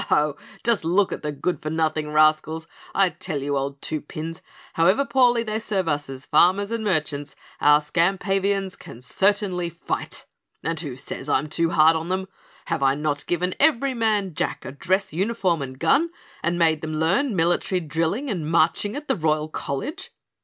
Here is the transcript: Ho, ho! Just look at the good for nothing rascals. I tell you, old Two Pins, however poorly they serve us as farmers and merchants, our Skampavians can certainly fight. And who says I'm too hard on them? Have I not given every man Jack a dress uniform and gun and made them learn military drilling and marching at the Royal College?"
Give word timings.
Ho, 0.09 0.15
ho! 0.15 0.35
Just 0.63 0.83
look 0.83 1.11
at 1.11 1.21
the 1.21 1.31
good 1.31 1.61
for 1.61 1.69
nothing 1.69 2.09
rascals. 2.09 2.65
I 2.95 3.09
tell 3.09 3.39
you, 3.39 3.55
old 3.55 3.83
Two 3.83 4.01
Pins, 4.01 4.41
however 4.73 5.05
poorly 5.05 5.43
they 5.43 5.59
serve 5.59 5.87
us 5.87 6.09
as 6.09 6.25
farmers 6.25 6.71
and 6.71 6.83
merchants, 6.83 7.35
our 7.59 7.79
Skampavians 7.79 8.75
can 8.79 9.01
certainly 9.03 9.69
fight. 9.69 10.25
And 10.63 10.79
who 10.79 10.95
says 10.95 11.29
I'm 11.29 11.47
too 11.47 11.69
hard 11.69 11.95
on 11.95 12.09
them? 12.09 12.25
Have 12.65 12.81
I 12.81 12.95
not 12.95 13.27
given 13.27 13.53
every 13.59 13.93
man 13.93 14.33
Jack 14.33 14.65
a 14.65 14.71
dress 14.71 15.13
uniform 15.13 15.61
and 15.61 15.77
gun 15.77 16.09
and 16.41 16.57
made 16.57 16.81
them 16.81 16.95
learn 16.95 17.35
military 17.35 17.79
drilling 17.79 18.27
and 18.27 18.49
marching 18.49 18.95
at 18.95 19.07
the 19.07 19.15
Royal 19.15 19.49
College?" 19.49 20.09